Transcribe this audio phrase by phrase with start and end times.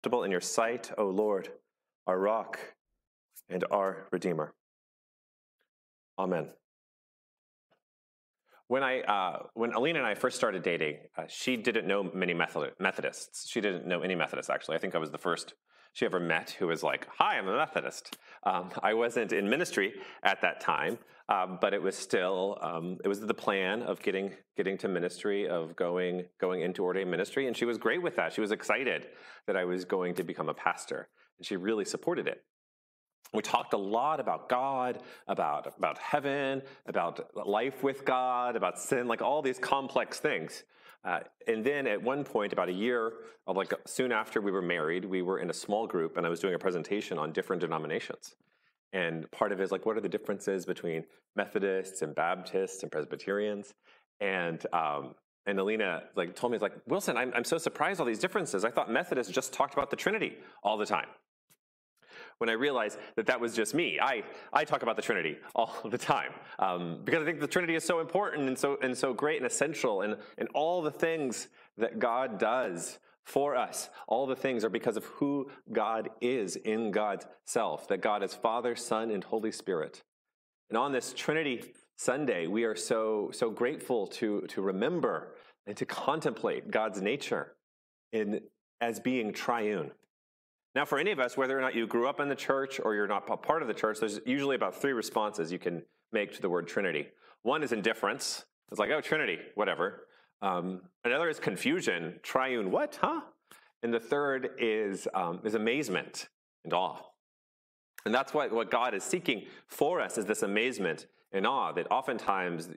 [0.00, 1.50] acceptable in your sight, O Lord,
[2.06, 2.58] our rock
[3.50, 4.54] and our Redeemer.
[6.18, 6.48] Amen.
[8.68, 12.32] When I, uh, when Alina and I first started dating, uh, she didn't know many
[12.32, 13.46] Methodists.
[13.50, 14.76] She didn't know any Methodists, actually.
[14.76, 15.52] I think I was the first
[15.92, 18.16] she ever met who was like, Hi, I'm a Methodist.
[18.44, 23.08] Um, I wasn't in ministry at that time, um, but it was still, um, it
[23.08, 27.46] was the plan of getting, getting to ministry, of going, going into ordained ministry.
[27.46, 28.32] And she was great with that.
[28.32, 29.08] She was excited
[29.46, 31.08] that I was going to become a pastor.
[31.38, 32.42] And she really supported it.
[33.32, 39.06] We talked a lot about God, about, about heaven, about life with God, about sin,
[39.06, 40.64] like all these complex things.
[41.04, 43.12] Uh, and then at one point, about a year,
[43.46, 46.40] like soon after we were married, we were in a small group and I was
[46.40, 48.34] doing a presentation on different denominations.
[48.92, 51.04] And part of it is like, what are the differences between
[51.36, 53.72] Methodists and Baptists and Presbyterians?
[54.20, 55.14] And um,
[55.46, 58.64] and Alina like told me like Wilson, I'm, I'm so surprised all these differences.
[58.64, 61.06] I thought Methodists just talked about the Trinity all the time
[62.40, 64.00] when I realized that that was just me.
[64.00, 67.74] I, I talk about the Trinity all the time um, because I think the Trinity
[67.74, 71.48] is so important and so, and so great and essential, and, and all the things
[71.76, 76.90] that God does for us, all the things are because of who God is in
[76.90, 80.02] God's self, that God is Father, Son, and Holy Spirit.
[80.70, 85.34] And on this Trinity Sunday, we are so, so grateful to, to remember
[85.66, 87.52] and to contemplate God's nature
[88.12, 88.40] in,
[88.80, 89.90] as being triune.
[90.74, 92.94] Now, for any of us, whether or not you grew up in the church or
[92.94, 96.42] you're not part of the church, there's usually about three responses you can make to
[96.42, 97.08] the word Trinity.
[97.42, 98.44] One is indifference.
[98.70, 100.06] It's like, oh, Trinity, whatever.
[100.42, 102.20] Um, another is confusion.
[102.22, 103.22] Triune, what, huh?
[103.82, 106.28] And the third is, um, is amazement
[106.64, 106.98] and awe.
[108.04, 111.90] And that's what, what God is seeking for us is this amazement and awe that
[111.90, 112.68] oftentimes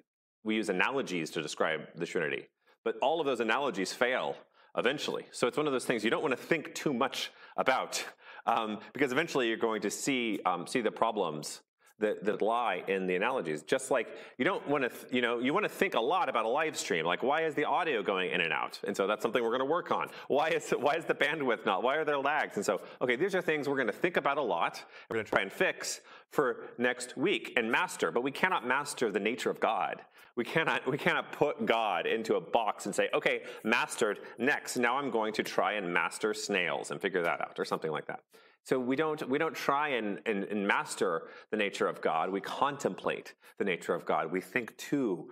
[0.44, 2.48] we use analogies to describe the Trinity.
[2.84, 4.36] But all of those analogies fail
[4.78, 5.26] eventually.
[5.32, 8.04] So it's one of those things you don't want to think too much about
[8.46, 11.62] um, because eventually you're going to see, um, see the problems
[12.00, 13.64] that, that lie in the analogies.
[13.64, 16.30] Just like you don't want to, th- you know, you want to think a lot
[16.30, 17.06] about a live stream.
[17.06, 18.80] Like, why is the audio going in and out?
[18.86, 20.10] And so that's something we're going to work on.
[20.28, 21.84] Why is why is the bandwidth not?
[21.84, 22.58] Why are there lags?
[22.58, 24.84] And so, okay, these are things we're going to think about a lot.
[25.10, 28.12] We're going to try and fix for next week and master.
[28.12, 30.02] But we cannot master the nature of God.
[30.36, 34.98] We cannot, we cannot put God into a box and say, okay, mastered, next, now
[34.98, 38.22] I'm going to try and master snails and figure that out, or something like that.
[38.64, 42.32] So we don't, we don't try and, and, and master the nature of God.
[42.32, 44.32] We contemplate the nature of God.
[44.32, 45.32] We think too.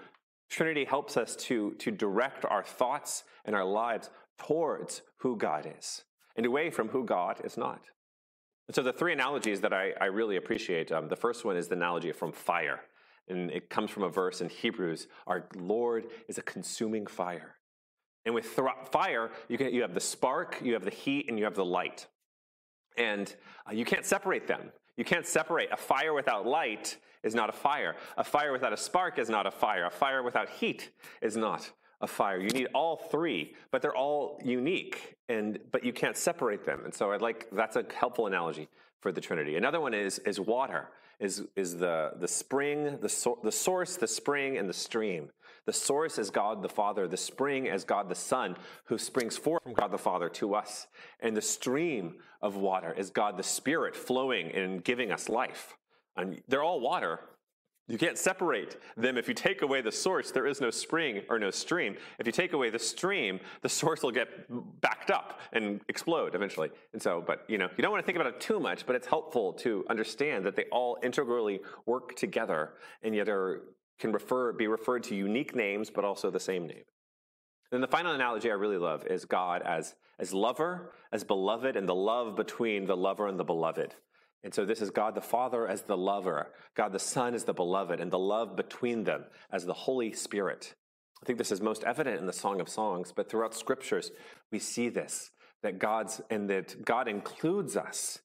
[0.49, 6.03] Trinity helps us to, to direct our thoughts and our lives towards who God is
[6.35, 7.81] and away from who God is not.
[8.67, 11.67] And so the three analogies that I, I really appreciate, um, the first one is
[11.67, 12.81] the analogy from fire.
[13.27, 17.55] And it comes from a verse in Hebrews Our Lord is a consuming fire.
[18.25, 21.39] And with th- fire, you, can, you have the spark, you have the heat, and
[21.39, 22.07] you have the light.
[22.97, 23.33] And
[23.67, 24.71] uh, you can't separate them.
[24.97, 25.69] You can't separate.
[25.71, 27.95] A fire without light is not a fire.
[28.17, 29.85] A fire without a spark is not a fire.
[29.85, 30.91] A fire without heat
[31.21, 31.71] is not
[32.01, 32.39] a fire.
[32.39, 36.81] You need all three, but they're all unique, and but you can't separate them.
[36.83, 38.67] And so I'd like that's a helpful analogy
[38.99, 39.55] for the Trinity.
[39.55, 40.89] Another one is is water
[41.21, 45.29] is, is the, the spring, the, so, the source, the spring, and the stream.
[45.65, 48.55] The source is God the Father, the spring is God the Son,
[48.85, 50.87] who springs forth from God the Father to us.
[51.19, 55.77] And the stream of water is God the Spirit flowing and giving us life.
[56.17, 57.19] And they're all water,
[57.91, 59.17] you can't separate them.
[59.17, 61.97] If you take away the source, there is no spring or no stream.
[62.19, 64.29] If you take away the stream, the source will get
[64.79, 66.69] backed up and explode eventually.
[66.93, 68.95] And so, but you know, you don't want to think about it too much, but
[68.95, 73.63] it's helpful to understand that they all integrally work together and yet are,
[74.01, 76.83] can refer, be referred to unique names, but also the same name.
[77.71, 81.87] Then the final analogy I really love is God as, as lover, as beloved, and
[81.87, 83.95] the love between the lover and the beloved.
[84.43, 87.53] And so this is God the Father as the lover, God the Son as the
[87.53, 90.73] beloved, and the love between them as the Holy Spirit.
[91.21, 94.11] I think this is most evident in the Song of Songs, but throughout scriptures,
[94.51, 98.17] we see this that God's and that God includes us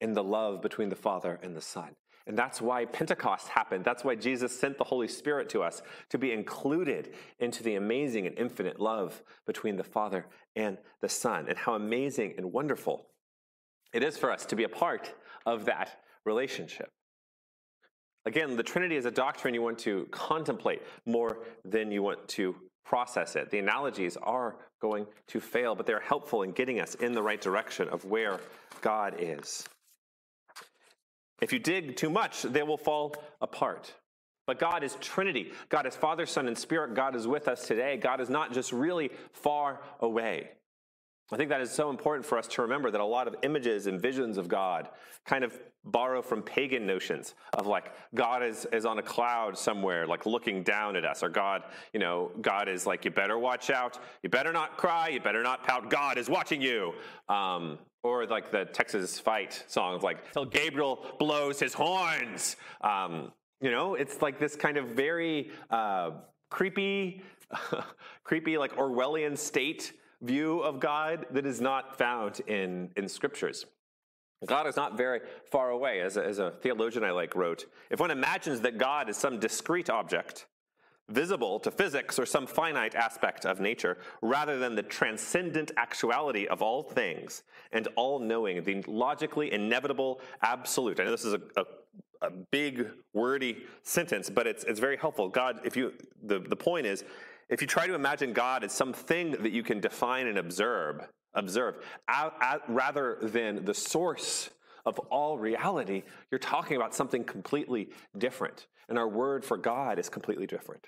[0.00, 1.96] in the love between the Father and the Son.
[2.26, 3.84] And that's why Pentecost happened.
[3.84, 8.26] That's why Jesus sent the Holy Spirit to us to be included into the amazing
[8.26, 10.26] and infinite love between the Father
[10.56, 11.46] and the Son.
[11.48, 13.06] And how amazing and wonderful
[13.92, 15.12] it is for us to be a part
[15.44, 16.88] of that relationship.
[18.26, 22.56] Again, the Trinity is a doctrine you want to contemplate more than you want to
[22.84, 23.50] process it.
[23.50, 27.40] The analogies are going to fail, but they're helpful in getting us in the right
[27.40, 28.40] direction of where
[28.80, 29.66] God is.
[31.40, 33.94] If you dig too much, they will fall apart.
[34.46, 35.52] But God is Trinity.
[35.68, 36.94] God is Father, Son, and Spirit.
[36.94, 37.96] God is with us today.
[37.96, 40.50] God is not just really far away.
[41.32, 43.86] I think that is so important for us to remember that a lot of images
[43.86, 44.90] and visions of God
[45.24, 50.06] kind of borrow from pagan notions of like God is, is on a cloud somewhere,
[50.06, 51.62] like looking down at us, or God,
[51.94, 55.42] you know, God is like, you better watch out, you better not cry, you better
[55.42, 56.92] not pout, God is watching you.
[57.30, 62.56] Um, or like the Texas fight song of like, till Gabriel blows his horns.
[62.82, 66.10] Um, you know, it's like this kind of very uh,
[66.50, 67.22] creepy,
[68.24, 73.64] creepy, like Orwellian state view of God that is not found in, in scriptures.
[74.46, 76.00] God is not very far away.
[76.02, 79.40] As a, as a theologian I like wrote, if one imagines that God is some
[79.40, 80.44] discrete object,
[81.08, 86.62] visible to physics or some finite aspect of nature, rather than the transcendent actuality of
[86.62, 87.42] all things
[87.72, 91.00] and all knowing, the logically inevitable absolute.
[91.00, 91.64] I know this is a, a,
[92.22, 95.28] a, big, wordy sentence, but it's, it's very helpful.
[95.28, 95.92] God, if you,
[96.22, 97.04] the, the point is,
[97.50, 101.76] if you try to imagine God as something that you can define and observe, observe,
[102.68, 104.50] rather than the source
[104.86, 108.66] of all reality, you're talking about something completely different.
[108.88, 110.86] And our word for God is completely different.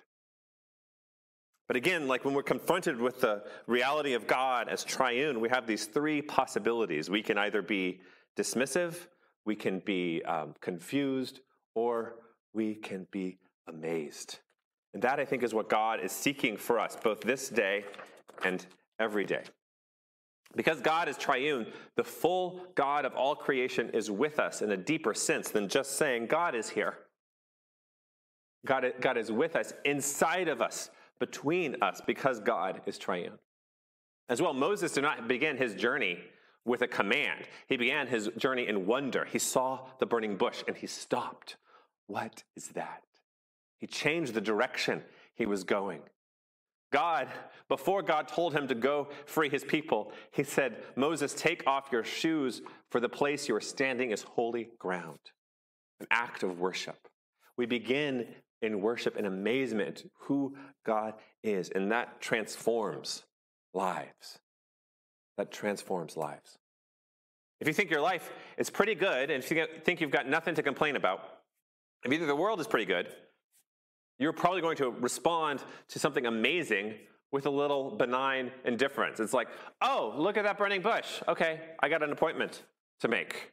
[1.66, 5.66] But again, like when we're confronted with the reality of God as triune, we have
[5.66, 7.10] these three possibilities.
[7.10, 8.00] We can either be
[8.38, 8.94] dismissive,
[9.44, 11.40] we can be um, confused,
[11.74, 12.16] or
[12.54, 14.38] we can be amazed.
[14.94, 17.84] And that, I think, is what God is seeking for us, both this day
[18.44, 18.64] and
[18.98, 19.42] every day.
[20.54, 21.66] Because God is triune,
[21.96, 25.98] the full God of all creation is with us in a deeper sense than just
[25.98, 26.98] saying, God is here.
[28.64, 33.38] God, God is with us, inside of us, between us, because God is triune.
[34.28, 36.18] As well, Moses did not begin his journey
[36.64, 37.46] with a command.
[37.68, 39.24] He began his journey in wonder.
[39.24, 41.56] He saw the burning bush and he stopped.
[42.08, 43.02] What is that?
[43.78, 45.02] He changed the direction
[45.34, 46.02] he was going.
[46.92, 47.28] God,
[47.68, 52.04] before God told him to go free his people, he said, Moses, take off your
[52.04, 55.18] shoes, for the place you are standing is holy ground.
[56.00, 57.08] An act of worship.
[57.56, 58.26] We begin
[58.62, 63.24] in worship and amazement who God is, and that transforms
[63.74, 64.38] lives.
[65.36, 66.58] That transforms lives.
[67.60, 70.54] If you think your life is pretty good, and if you think you've got nothing
[70.54, 71.20] to complain about,
[72.04, 73.08] if either the world is pretty good
[74.18, 76.94] you're probably going to respond to something amazing
[77.32, 79.20] with a little benign indifference.
[79.20, 79.48] It's like,
[79.82, 81.20] oh, look at that burning bush.
[81.28, 82.62] Okay, I got an appointment
[83.00, 83.52] to make.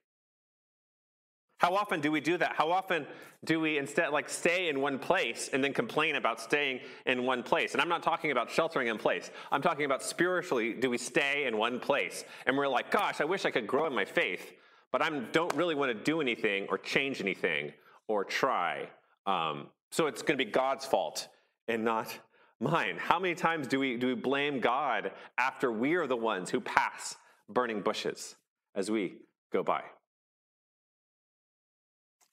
[1.63, 2.57] How often do we do that?
[2.57, 3.07] How often
[3.45, 7.41] do we instead like stay in one place and then complain about staying in one
[7.41, 7.71] place?
[7.71, 9.31] And I'm not talking about sheltering in place.
[9.49, 12.25] I'm talking about spiritually, do we stay in one place?
[12.45, 14.51] And we're like, gosh, I wish I could grow in my faith,
[14.91, 17.71] but I don't really want to do anything or change anything
[18.09, 18.89] or try.
[19.25, 21.29] Um, so it's going to be God's fault
[21.69, 22.13] and not
[22.59, 22.97] mine.
[22.97, 26.59] How many times do we, do we blame God after we are the ones who
[26.59, 27.15] pass
[27.47, 28.35] burning bushes
[28.75, 29.13] as we
[29.53, 29.83] go by?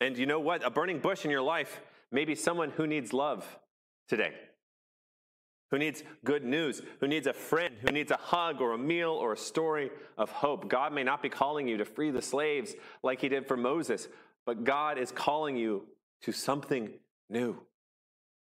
[0.00, 0.64] And you know what?
[0.64, 1.80] A burning bush in your life
[2.10, 3.58] may be someone who needs love
[4.08, 4.32] today,
[5.70, 9.10] who needs good news, who needs a friend, who needs a hug or a meal
[9.10, 10.68] or a story of hope.
[10.68, 14.08] God may not be calling you to free the slaves like he did for Moses,
[14.46, 15.86] but God is calling you
[16.22, 16.90] to something
[17.28, 17.56] new.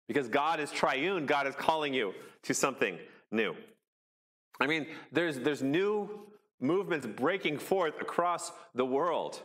[0.08, 2.98] Because God is triune, God is calling you to something
[3.30, 3.54] new.
[4.60, 6.26] I mean, there's, there's new
[6.60, 9.40] movements breaking forth across the world.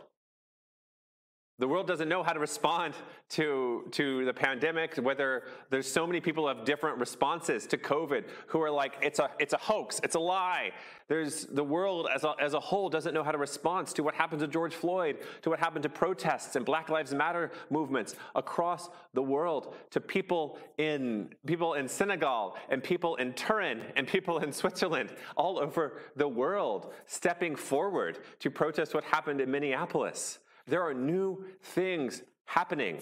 [1.60, 2.94] The world doesn't know how to respond
[3.30, 8.62] to, to the pandemic, whether there's so many people have different responses to COVID who
[8.62, 10.70] are like, it's a, it's a hoax, it's a lie.
[11.08, 14.14] There's, the world as a, as a whole doesn't know how to respond to what
[14.14, 18.90] happened to George Floyd, to what happened to protests and Black Lives Matter movements across
[19.16, 24.52] the world, to people in, people in Senegal and people in Turin and people in
[24.52, 30.38] Switzerland, all over the world, stepping forward to protest what happened in Minneapolis.
[30.68, 33.02] There are new things happening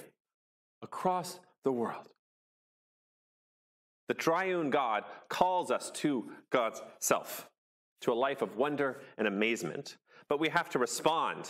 [0.81, 2.07] across the world.
[4.07, 7.49] The triune God calls us to God's self,
[8.01, 9.97] to a life of wonder and amazement.
[10.29, 11.49] But we have to respond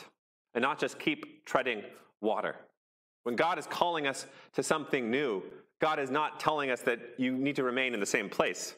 [0.54, 1.84] and not just keep treading
[2.22, 2.56] water.
[3.24, 5.44] When God is calling us to something new,
[5.82, 8.76] God is not telling us that you need to remain in the same place.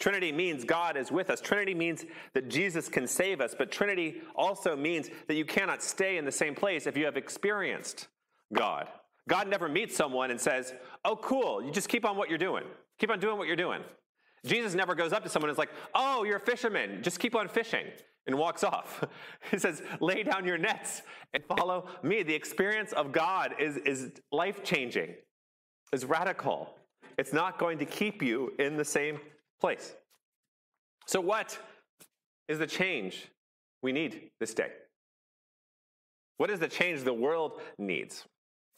[0.00, 1.42] Trinity means God is with us.
[1.42, 6.16] Trinity means that Jesus can save us, but Trinity also means that you cannot stay
[6.16, 8.08] in the same place if you have experienced
[8.54, 8.88] God.
[9.28, 10.72] God never meets someone and says,
[11.04, 12.64] Oh, cool, you just keep on what you're doing.
[12.98, 13.82] Keep on doing what you're doing.
[14.46, 17.36] Jesus never goes up to someone and is like, Oh, you're a fisherman, just keep
[17.36, 17.84] on fishing,
[18.26, 19.04] and walks off.
[19.50, 21.02] he says, Lay down your nets
[21.34, 22.22] and follow me.
[22.22, 25.14] The experience of God is, is life changing,
[25.92, 26.74] is radical.
[27.18, 29.20] It's not going to keep you in the same
[29.60, 29.94] place.
[31.06, 31.58] So, what
[32.48, 33.28] is the change
[33.82, 34.70] we need this day?
[36.38, 38.24] What is the change the world needs?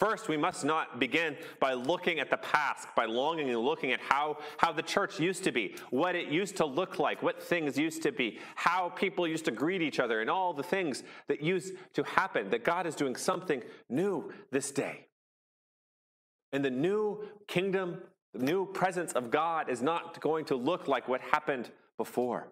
[0.02, 4.00] First, we must not begin by looking at the past, by longing and looking at
[4.00, 7.78] how, how the church used to be, what it used to look like, what things
[7.78, 11.40] used to be, how people used to greet each other, and all the things that
[11.40, 15.06] used to happen, that God is doing something new this day.
[16.52, 17.98] And the new kingdom,
[18.32, 22.48] the new presence of God is not going to look like what happened before,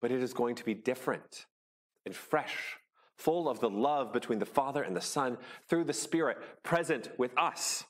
[0.00, 1.46] but it is going to be different
[2.06, 2.78] and fresh
[3.16, 5.36] full of the love between the Father and the Son
[5.68, 7.84] through the Spirit present with us.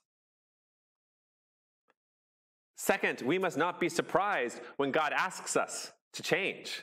[2.76, 6.82] Second, we must not be surprised when God asks us to change.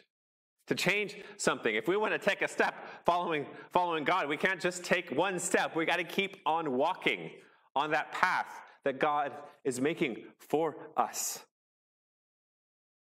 [0.68, 1.75] To change something.
[1.75, 2.74] If we want to take a step
[3.06, 5.75] following, following God, we can't just take one step.
[5.75, 7.32] We got to keep on walking
[7.75, 8.48] on that path
[8.86, 9.32] that God
[9.64, 11.40] is making for us.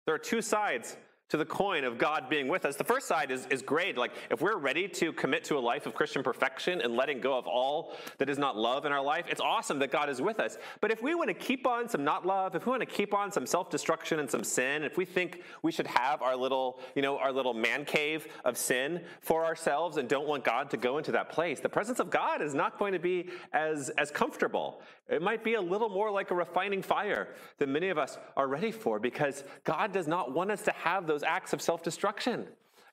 [0.07, 0.97] There are two sides
[1.29, 2.77] to the coin of God being with us.
[2.77, 3.99] The first side is, is great.
[3.99, 7.37] Like, if we're ready to commit to a life of Christian perfection and letting go
[7.37, 10.41] of all that is not love in our life, it's awesome that God is with
[10.41, 10.57] us.
[10.81, 13.13] But if we want to keep on some not love, if we want to keep
[13.13, 16.81] on some self destruction and some sin, if we think we should have our little,
[16.95, 20.79] you know, our little man cave of sin for ourselves and don't want God to
[20.79, 24.11] go into that place, the presence of God is not going to be as, as
[24.11, 24.81] comfortable.
[25.09, 28.47] It might be a little more like a refining fire than many of us are
[28.47, 32.47] ready for because God does not want us to have those acts of self destruction.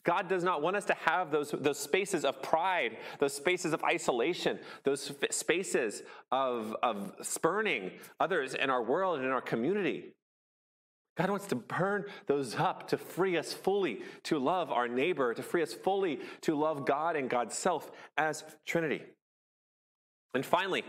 [0.06, 3.84] God does not want us to have those, those spaces of pride, those spaces of
[3.84, 10.14] isolation, those spaces of, of spurning others in our world and in our community.
[11.18, 15.42] God wants to burn those up to free us fully to love our neighbor, to
[15.42, 19.02] free us fully to love God and God's self as Trinity.
[20.36, 20.84] And finally,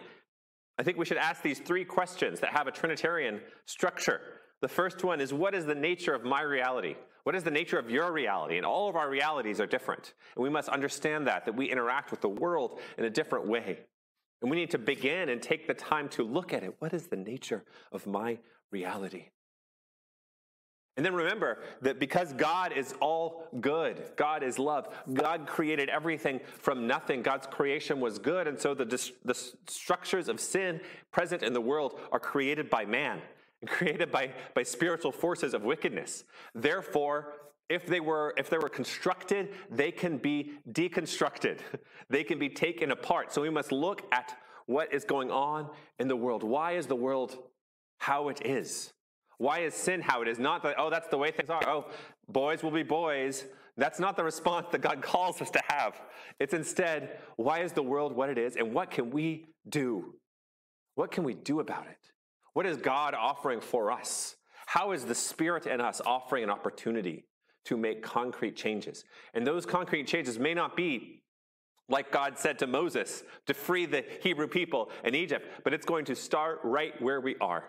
[0.79, 4.21] I think we should ask these three questions that have a Trinitarian structure.
[4.61, 6.97] The first one is What is the nature of my reality?
[7.25, 8.57] What is the nature of your reality?
[8.57, 10.15] And all of our realities are different.
[10.37, 13.81] And we must understand that, that we interact with the world in a different way.
[14.43, 16.77] And we need to begin and take the time to look at it.
[16.79, 18.39] What is the nature of my
[18.71, 19.31] reality?
[20.97, 26.41] And then remember that because God is all good, God is love, God created everything
[26.59, 27.23] from nothing.
[27.23, 28.49] God's creation was good.
[28.49, 28.87] And so the,
[29.25, 29.35] the
[29.69, 30.81] structures of sin
[31.13, 33.21] present in the world are created by man
[33.67, 36.25] created by, by spiritual forces of wickedness.
[36.55, 37.33] Therefore,
[37.69, 41.59] if they were if they were constructed, they can be deconstructed.
[42.09, 43.33] They can be taken apart.
[43.33, 44.33] So we must look at
[44.67, 46.45] what is going on in the world.
[46.45, 47.37] Why is the world
[47.99, 48.93] how it is?
[49.39, 50.39] Why is sin how it is?
[50.39, 51.63] Not that, oh, that's the way things are.
[51.67, 51.87] Oh,
[52.29, 53.45] boys will be boys.
[53.77, 56.01] That's not the response that God calls us to have.
[56.41, 60.15] It's instead, why is the world what it is and what can we do?
[60.95, 61.99] What can we do about it?
[62.55, 64.37] What is God offering for us?
[64.67, 67.25] How is the Spirit in us offering an opportunity
[67.67, 69.05] to make concrete changes?
[69.35, 71.23] And those concrete changes may not be
[71.89, 76.07] like God said to Moses to free the Hebrew people in Egypt, but it's going
[76.07, 77.65] to start right where we are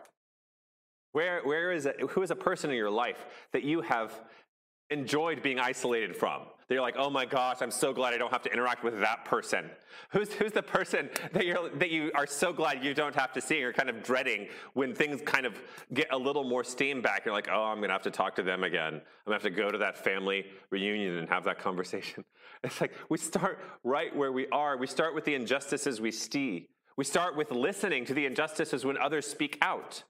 [1.11, 4.19] where, where is it, who is a person in your life that you have
[4.89, 6.43] enjoyed being isolated from?
[6.67, 8.99] That you're like, oh my gosh, I'm so glad I don't have to interact with
[8.99, 9.69] that person.
[10.11, 13.41] Who's, who's the person that, you're, that you are so glad you don't have to
[13.41, 13.59] see?
[13.59, 15.61] You're kind of dreading when things kind of
[15.93, 17.23] get a little more steam back.
[17.25, 18.95] You're like, oh, I'm going to have to talk to them again.
[18.95, 22.23] I'm going to have to go to that family reunion and have that conversation.
[22.63, 24.77] It's like we start right where we are.
[24.77, 26.69] We start with the injustices we see.
[26.95, 30.03] We start with listening to the injustices when others speak out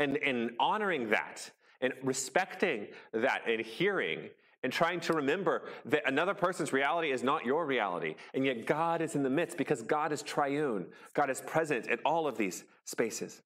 [0.00, 1.48] and, and honoring that
[1.80, 4.28] and respecting that and hearing
[4.62, 8.14] and trying to remember that another person's reality is not your reality.
[8.34, 10.86] And yet God is in the midst because God is triune.
[11.14, 13.42] God is present in all of these spaces.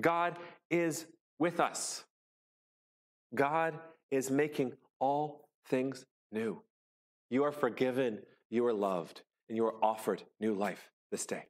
[0.00, 0.38] God
[0.70, 1.06] is
[1.38, 2.04] with us.
[3.34, 3.74] God
[4.10, 6.62] is making all things new.
[7.30, 11.46] You are forgiven, you are loved, and you are offered new life this day.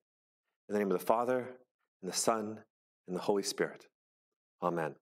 [0.69, 1.57] In the name of the Father,
[2.03, 2.59] and the Son,
[3.07, 3.87] and the Holy Spirit.
[4.63, 4.97] Amen.